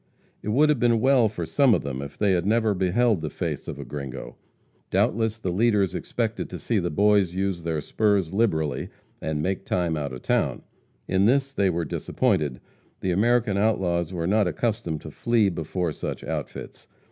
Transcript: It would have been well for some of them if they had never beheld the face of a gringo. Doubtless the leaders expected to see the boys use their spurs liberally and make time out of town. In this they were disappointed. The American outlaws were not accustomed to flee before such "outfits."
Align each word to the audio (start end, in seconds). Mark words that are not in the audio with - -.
It 0.41 0.49
would 0.49 0.69
have 0.69 0.79
been 0.79 0.99
well 0.99 1.29
for 1.29 1.45
some 1.45 1.75
of 1.75 1.83
them 1.83 2.01
if 2.01 2.17
they 2.17 2.31
had 2.31 2.43
never 2.43 2.73
beheld 2.73 3.21
the 3.21 3.29
face 3.29 3.67
of 3.67 3.77
a 3.77 3.85
gringo. 3.85 4.35
Doubtless 4.89 5.37
the 5.37 5.51
leaders 5.51 5.93
expected 5.93 6.49
to 6.49 6.57
see 6.57 6.79
the 6.79 6.89
boys 6.89 7.35
use 7.35 7.61
their 7.61 7.81
spurs 7.81 8.33
liberally 8.33 8.89
and 9.21 9.43
make 9.43 9.63
time 9.63 9.95
out 9.95 10.11
of 10.11 10.23
town. 10.23 10.63
In 11.07 11.25
this 11.25 11.53
they 11.53 11.69
were 11.69 11.85
disappointed. 11.85 12.59
The 13.01 13.11
American 13.11 13.59
outlaws 13.59 14.11
were 14.11 14.25
not 14.25 14.47
accustomed 14.47 15.01
to 15.01 15.11
flee 15.11 15.49
before 15.49 15.91
such 15.91 16.23
"outfits." 16.23 16.87